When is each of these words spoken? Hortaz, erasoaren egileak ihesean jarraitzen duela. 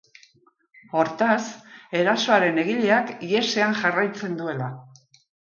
Hortaz, 1.01 1.43
erasoaren 1.99 2.57
egileak 2.65 3.13
ihesean 3.29 3.79
jarraitzen 3.83 4.35
duela. 4.43 4.73